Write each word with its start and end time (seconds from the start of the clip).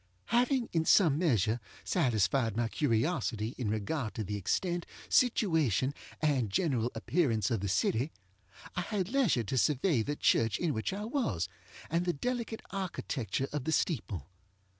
Having, 0.33 0.69
in 0.73 0.83
some 0.85 1.19
measure, 1.19 1.59
satisfied 1.83 2.57
my 2.57 2.67
curiosity 2.69 3.53
in 3.59 3.69
regard 3.69 4.15
to 4.15 4.23
the 4.23 4.35
extent, 4.35 4.87
situation, 5.09 5.93
and 6.23 6.49
general 6.49 6.91
appearance 6.95 7.51
of 7.51 7.59
the 7.59 7.67
city, 7.67 8.11
I 8.75 8.81
had 8.81 9.09
leisure 9.09 9.43
to 9.43 9.57
survey 9.59 10.01
the 10.01 10.15
church 10.15 10.57
in 10.57 10.73
which 10.73 10.91
I 10.91 11.05
was, 11.05 11.47
and 11.87 12.03
the 12.05 12.13
delicate 12.13 12.61
architecture 12.71 13.47
of 13.53 13.65
the 13.65 13.71
steeple. 13.71 14.25